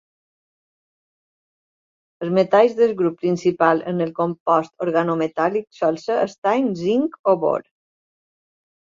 [2.25, 7.73] Els metalls del grup principal en el compost organometàl·lic sol ser estany, zinc, o bor.